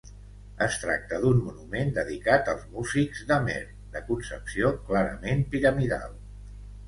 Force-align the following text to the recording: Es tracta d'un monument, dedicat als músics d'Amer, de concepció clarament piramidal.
Es 0.65 0.75
tracta 0.83 1.17
d'un 1.25 1.41
monument, 1.49 1.91
dedicat 1.97 2.49
als 2.53 2.63
músics 2.77 3.21
d'Amer, 3.31 3.59
de 3.97 4.03
concepció 4.07 4.71
clarament 4.89 5.45
piramidal. 5.55 6.17